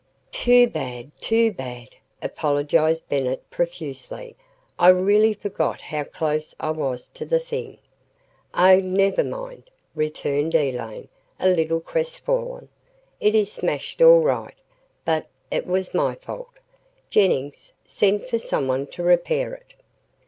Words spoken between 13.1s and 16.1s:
"It is smashed all right but it was